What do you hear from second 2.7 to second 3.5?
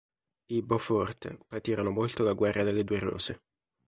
due rose.